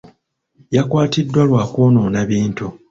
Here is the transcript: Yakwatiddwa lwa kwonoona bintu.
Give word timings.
Yakwatiddwa 0.75 1.41
lwa 1.49 1.63
kwonoona 1.71 2.19
bintu. 2.29 2.65